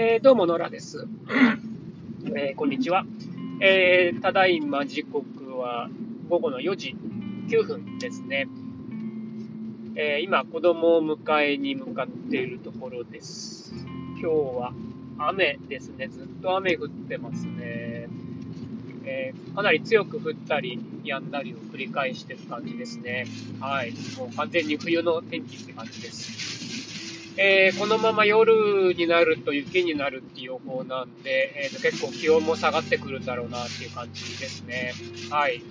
[0.00, 1.08] えー、どうも、ノラです。
[2.26, 3.04] えー、こんにちは。
[3.60, 5.90] えー、ただいま時刻は
[6.28, 6.96] 午後の4時
[7.48, 8.46] 9分ですね。
[9.96, 13.74] え今、子供を迎えに向かっているところです。
[14.12, 14.72] 今日は
[15.18, 16.06] 雨ですね。
[16.06, 18.06] ずっと雨降ってますね。
[19.04, 23.26] えかなり強く降ったり、止んだりを繰り返してる感じですね。
[23.58, 23.94] はい。
[24.16, 27.07] もう完全に冬の天気って感じです。
[27.40, 34.92] えー、このまま夜になると雪になるっていう予報なんで、えー、と結構気温も下がってくるんだろうなっていう感じですね。
[35.30, 35.62] はい。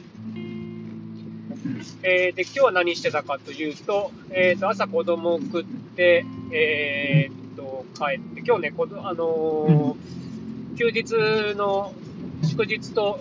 [2.03, 11.93] えー、で、今日は何してたかというと、えー、と朝子供を送って、えー、と帰って、今日ね、こあのー、休日の
[12.45, 13.19] 祝日と、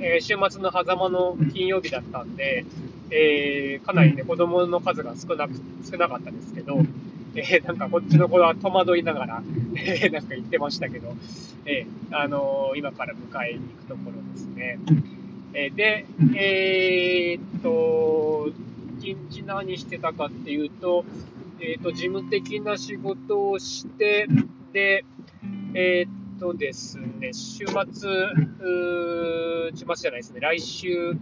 [0.00, 2.64] えー、週末の狭間の金曜日だったんで、
[3.10, 5.54] えー、かなりね、子供の数が少なく、
[5.88, 6.80] 少なかったですけど、
[7.36, 9.42] えー、なんかこっちの子は戸惑いながら、
[9.74, 11.14] えー、なんか言ってましたけど、
[11.66, 14.78] えー、あのー、今から迎えに行くところですね。
[15.52, 18.50] えで、えっと、
[18.98, 21.04] 一日何してたかっていうと、
[21.60, 24.26] えっと、事務的な仕事をして、
[24.72, 25.04] で、
[25.74, 26.06] え
[26.36, 28.10] っとですね、週末、
[29.74, 31.16] 週末じゃないですね、来週、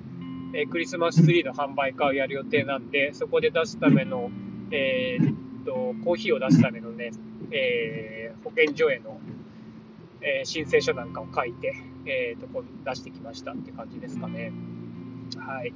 [0.55, 4.31] えクリスマスツリーの販売会をやる予定なんで、そこで出すための、
[4.71, 7.11] えー、と、コーヒーを出すためのね、
[7.51, 9.21] えー、保健所への、
[10.21, 11.75] えー、申請書なんかを書いて、
[12.07, 14.53] えー、と、こ出してきましたって感じですかね。
[15.39, 15.73] はい。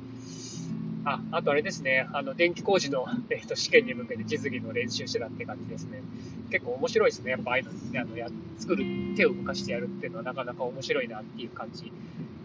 [1.05, 6.03] あ、あとあれですね、あの、電気工事の、えー、と試験に向けて実技の練習してたって感じですね。
[6.51, 7.33] 結構面白いですね。
[7.33, 8.85] やっぱああいうの、あのや作る、
[9.17, 11.93] 手を動かしてやるっていうのはなかなか面白いなっていう感じ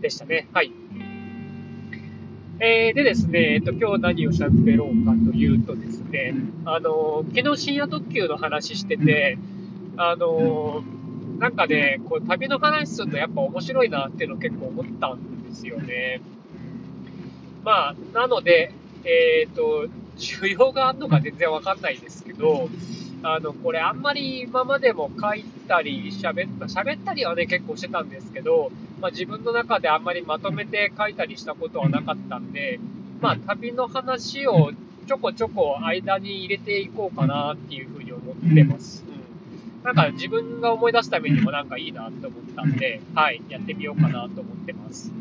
[0.02, 0.47] でしたね。
[0.53, 0.72] はい。
[2.66, 6.33] えー、でですね、えっと、今日何を喋ろうかというとですね、
[6.64, 9.38] あの、昨日深夜特急の話してて、
[9.97, 10.81] あの、
[11.39, 16.22] なんかね、こう旅の話するとやっぱ面白いなっていうのを結構思ったんですよね。
[17.66, 18.72] まあ、なので、
[19.03, 22.69] えっ、ー、と、需要があるのか全然わかんないですけど、
[23.24, 28.72] あの、これあんまり今までも書いたり喋った、喋ったりはね結構してたんですけど、
[29.03, 32.80] まあ、自分の中であんまりまとめて書いたりしたことはなかったんで、
[33.19, 34.72] まあ、旅の話を
[35.06, 39.03] ちょこちょこ間に入れていこうかなっていうふうに思ってます。
[39.06, 39.84] うん。
[39.84, 45.12] なんか自分が思い出すためにもなんかいいなと思ったんで、はい、やってみようかなと思ってます。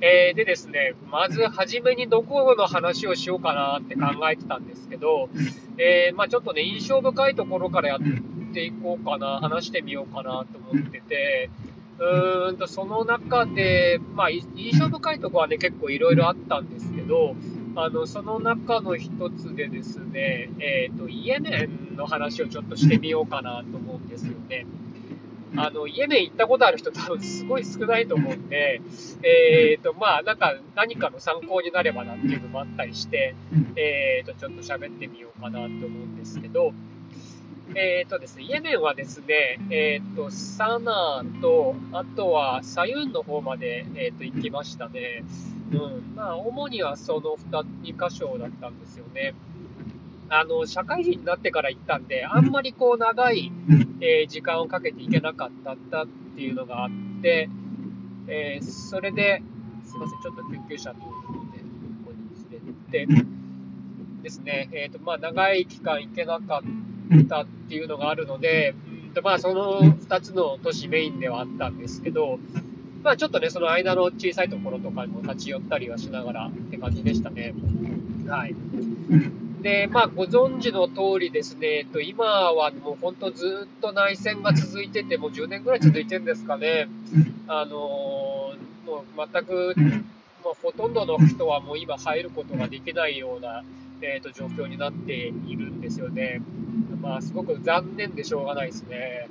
[0.00, 5.28] えー、でですね、まず初めにどこの話をしようかなって考えてたんですけど、
[5.76, 11.50] えー、まあちょっとね、印象深いところからやっていこうかな、話してみようかなと思ってて、
[12.02, 17.36] うーんと、その中で、まあ、印象深いところはね、結構いろいろあったんですけど、
[17.76, 24.66] あの、その中の一つでですね、えっ、ー、と、イエメンの話をちょっとしてみようかなと思うんですよね。
[25.56, 28.80] あの、イエメン行ったことある人多分すごい少ないと思うんで、
[29.22, 33.34] えっ、ー、と、まあ、なんか、何かの参考になればなっていうのもあったりして、
[33.76, 36.72] えっ、ー、と、ちょっと喋ってみようかなと思うんですけど、
[37.74, 45.24] えっ、ー、とですね、イエメンはですね、えっ、ー、と、サナーと、あとはサユンの方まで、えっ、ー、と、行きましたね。
[45.72, 46.14] うん。
[46.14, 49.34] まあ、主にはその 2, 2箇所だったんですよね。
[50.28, 53.52] あの、社会人になってから行ったんで、あんまりこう長い、
[54.00, 55.72] え時間をかけて行けなかった
[56.04, 56.90] っていうのがあっ
[57.22, 57.48] て、
[58.28, 59.42] えそれで、
[59.84, 61.64] すいません、ちょっと救急車通るので、こ
[62.06, 63.24] こに連れて、
[64.22, 66.91] ですね、えっ、と、まあ、長い期間行けなかった
[67.28, 72.38] たっていうのがあるので、うんまあ、その2つの都市メインではあったんですけど、
[73.02, 77.52] まあ、ちょっとね、その間の小さいところとかにも立ち寄ったりはしながらって感じでしたね。
[78.26, 78.54] はい。
[79.60, 86.88] で、まあ、ご存知の通りですね、えっと、今はもう本当ずっと内戦が続いてて、もう10年ぐらい続いてるんですかね。
[87.48, 89.74] あのー、もう全く、
[90.44, 93.62] もうほとんどの人はもう今入ることができないような、
[94.00, 96.40] えーと、状況になっているんですよね。
[97.02, 99.28] まあ、すごく残念でしょうがないですね。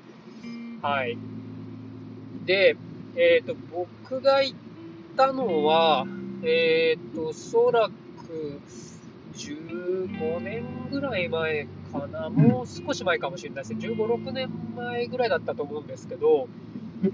[0.81, 1.17] はい。
[2.45, 2.75] で、
[3.15, 4.57] えっ、ー、と、僕が行っ
[5.15, 6.05] たのは、
[6.43, 8.59] えっ、ー、と、おそらく
[9.35, 13.79] 15年ぐらい前かな、もう少し前かもしれないですね。
[13.79, 13.95] 15、
[14.25, 16.49] 6年前ぐらいだったと思うんですけど、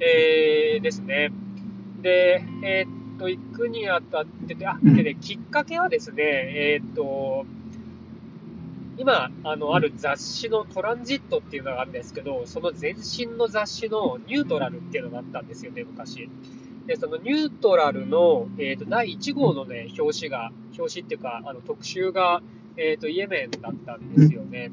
[0.02, 1.32] えー、ですね。
[2.02, 7.46] で、えー、と、行くにあたってて、あ、でね、きっかけはですね、えっ、ー、と、
[8.98, 16.30] 今、あの、ある雑誌のトランジットっていうのがあるんですけど、その前身の雑誌のニュートラルっていうのがあったんですよね、昔。
[16.88, 22.42] で、そのニュートラルの、えっ、ー、と、第1号のね、表紙が、表紙っていうか、あの、特集が、
[22.76, 24.72] えっ、ー、と、イエメンだったんですよね。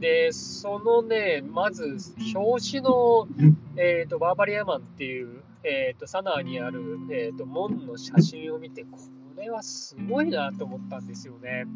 [0.00, 1.98] で、そのね、まず、
[2.34, 3.28] 表紙の、
[3.76, 8.98] えっ、と、バーバリアマンっていう、えっ、と、サナーにある、えっ、と、門の写真を見て、こ
[9.36, 11.66] れはすごいなと思ったんですよね。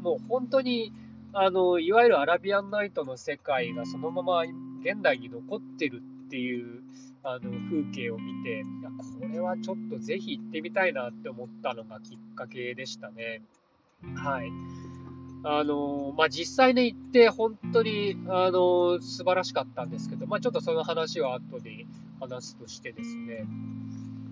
[0.00, 0.92] もう本当に、
[1.32, 6.82] あの、いわゆるアラビアンナイトの世界がそのまま現代に残ってるっていう
[7.22, 13.42] あの風景を見て、いや、これはちょっとぜひ行ってみたいなって思ったのがきっかけでしたね。
[14.14, 14.50] はい。
[15.44, 21.86] あのまあ、実際ね、行って本当に、あの素晴らしかったんですけど、まあ、ちょっとその話は後で
[22.20, 23.46] 話すとしてですね。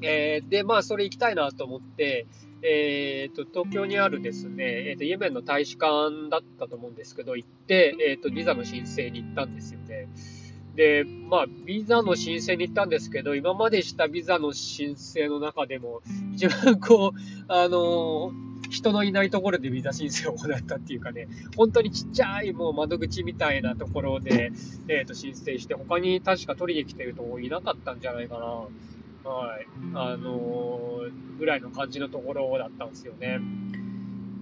[0.02, 2.26] えー、で、まあ、それ行きたいなと思って、
[2.62, 10.08] えーと、東京にあるですね、えーと、イエメンの大使館だったと思うんですけど、行って、えーと、ビザの申請に行ったんですよね。
[10.75, 16.02] で、まあ、ビザの申請に行ったんですけど、今までしたビザの申請の中でも、
[16.34, 17.19] 一番こう、
[17.49, 18.32] あの
[18.69, 24.52] 人のいないところでビザ申請を行ったっていうかね、本当にちっちゃいもう窓口みたいなところで、
[24.88, 28.64] えー、と申請して、他に確か取りに来てるといなかったんじゃないかな。
[29.26, 29.67] はい。
[29.94, 33.40] あのー、ぐらいの感じのところだったんですよね。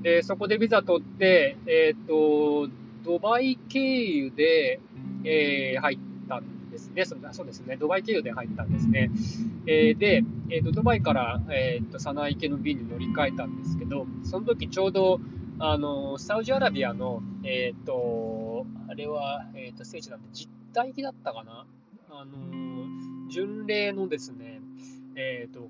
[0.02, 2.70] で、そこでビザ取って、えっ、ー、と、
[3.02, 4.81] ドバイ経由で、
[5.25, 5.98] えー、入っ
[6.28, 7.04] たんですね。
[7.04, 7.76] そうですね。
[7.76, 9.10] ドバイ経由で入ったんですね。
[9.66, 15.20] えー、で、えーと、ドバイから、えーと、サナイケの便に乗り換えたんですけど、その時ちょうど、
[15.58, 21.64] あのサウジアラビアの、えっ、ー、と、あれは、えっ、ー、と、聖地なんで、実体機だったかな？
[22.10, 24.60] あの巡礼のですね、
[25.16, 25.69] え、ー、と、こ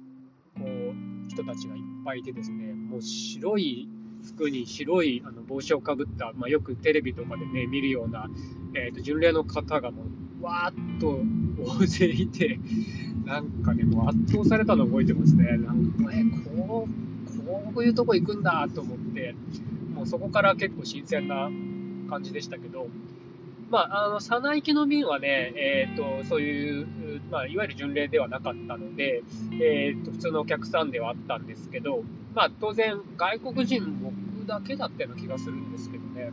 [0.60, 3.88] う、人たちがいっぱいいてですね、もう白い
[4.24, 8.28] 服に白いあの帽子をかぶった、まあ、よくテレビとかでね、見るような、
[8.74, 10.04] えーと巡礼の方がも
[10.40, 11.20] うわーっと
[11.80, 12.58] 大勢いて、
[13.24, 15.44] なんかね、もう圧倒されたの覚えてますね。
[15.56, 16.24] なんかね、
[16.56, 19.34] こう、こういうとこ行くんだと思って、
[19.94, 21.50] もうそこから結構新鮮な
[22.10, 22.88] 感じでしたけど、
[23.70, 26.86] まあ、あの、佐行きの便はね、えっ、ー、と、そういう、
[27.30, 29.22] まあ、いわゆる巡礼ではなかったので、
[29.52, 32.02] えっ、ー、と、普通のお客さんではあったんですけど、
[32.34, 36.30] まあ、当然、外国人僕だけだったような気がするんですけどね、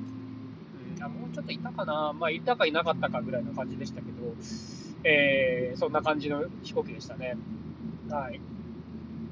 [1.02, 4.36] や、もうちょっといたかな、まあ、いたかいなかったかぐらいの感じでしたけど、
[5.04, 7.36] えー、そんな感じの飛行機でしたね。
[8.10, 8.40] はい。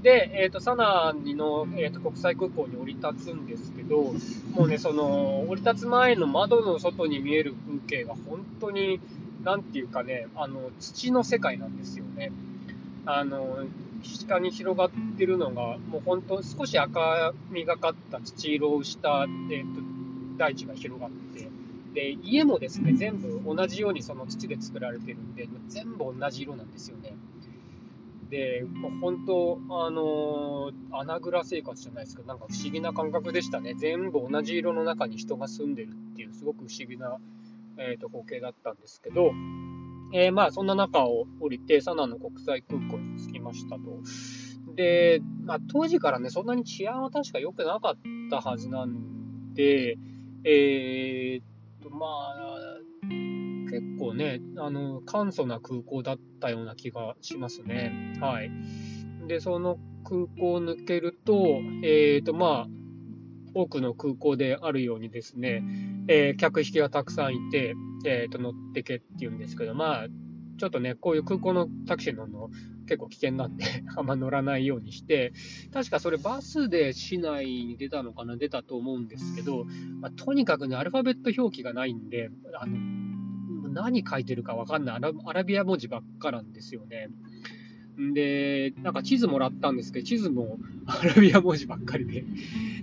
[0.01, 4.13] で、えっ、ー、と、サナーの、えーと、国際空港に降り立つんですけど、
[4.51, 8.99] もうね、その、降り立つ前の窓の外に見える風景が本当に、
[9.43, 12.31] なんていうかね、あの、土の世界なんですよね。
[13.05, 13.65] あの、
[14.03, 19.81] 下に広がってるのが、もう本当、少し赤みがかった土色をした、えっ、ー、と、
[20.37, 21.49] 大地が広がって
[21.93, 27.13] で、家もですね、全部同じようにその土で作られてるんで、全部同じ色なんですよね。
[28.29, 33.73] で、もう本当、あのー、穴蔵生活じゃないですけど、なんか不思議な感覚でしたね。
[33.73, 37.17] 全部同じ色の中に人が住んでるっていう、すごく不思議な、
[37.77, 39.31] えーと、光景だったんですけど、
[40.13, 43.81] えー、まあ、そんな中を降りて、サナの国際空港に着きましたと。
[44.75, 47.95] で、まあ、当時からね、そんなに治安は確か良くなかっ
[48.29, 49.97] たはずなんで、
[50.43, 52.68] えー、と、まあ、
[53.79, 58.17] 結構ね、あの、簡素な空港だったような気がしますね。
[58.19, 58.51] はい。
[59.27, 62.67] で、その空港を抜けると、えっ、ー、と、まあ、
[63.53, 65.63] 多くの空港であるようにですね、
[66.07, 67.73] えー、客引きがたくさんいて、
[68.05, 70.07] えっ、ー、と、乗ってけっていうんですけど、まあ、
[70.57, 72.49] ちょっとね、こういう空港のタクシー乗るの
[72.85, 73.63] 結構危険なんで
[73.95, 75.31] あんま乗らないようにして、
[75.71, 79.65] 確かそれバスで市内に出たのかな、出たと思うんですけど、
[80.01, 82.77] まあ、とにかくね、アルファベット表記がないんで、あの
[83.73, 87.09] 何書いてるかわかんないアラビア文字ばっかなんですよね。
[88.13, 92.23] で、なんか地図もらったんですけど、地図もアラビア文字ばっかりで。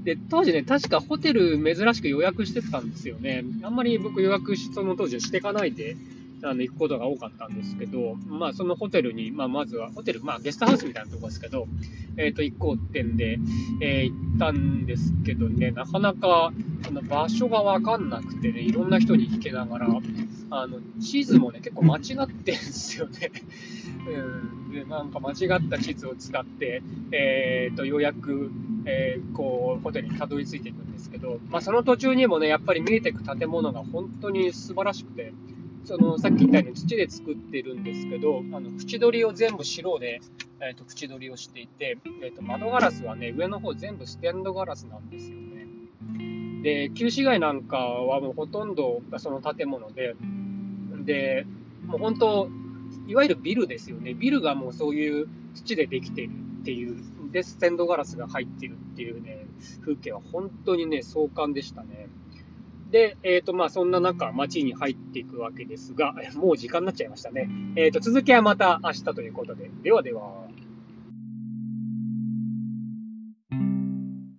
[0.05, 3.45] で、当時ね、確かホテル珍しく予約してたんですよね。
[3.63, 5.97] あんまり僕予約その当時はしてかないで、
[6.43, 11.67] あの行くことが多かったんですけど、まあ、そのホテルに、まあ、まずは、ホテル、まあ、ゲストハウスみたいなとこですけど、
[12.17, 13.39] えっ、ー、と、行こうってんで、
[13.81, 16.53] えー、行ったんですけどね、なかなか、
[16.87, 19.89] あの場所がわかんなくてね、いろんな人に聞けながら、
[20.51, 23.33] あの、地図もね、結構間違ってんですよね。
[24.09, 28.51] うん、で、なんか間違った地図を使って、え、ー、と、ようやく、
[28.85, 35.33] えー、こう、ホテルにたどり着いていくんですけど、まあ、その途中にもね、やっぱり見えていく建物が本当に素晴らしくて、
[35.87, 40.21] そのさっき言ったように土で作ってるんですけど、あの縁取りを全部白で、
[40.61, 45.67] えーと、縁取りをしていて、えーと、窓ガラスはね、上の方全部ステンドガラスなんですよね。
[46.65, 50.17] で、旧市街なんかはもうほとんどその建物で、
[51.07, 51.47] で、
[51.87, 52.49] もう本当、
[53.07, 54.15] いわゆるビルですよね。
[54.15, 56.97] ビルがもうそういう土でできてるっていう、
[57.33, 59.47] で、ステンドガラスが入ってるっていうね、
[59.81, 62.09] 風景は本当にね、壮観でしたね。
[62.91, 67.49] で、えっ、と、まあ、そんな中、街に入っていくわけですが、もう時間になっちゃいましたね。
[67.77, 69.71] えっ、と、続きはまた明日ということで。
[69.83, 70.46] ではでは。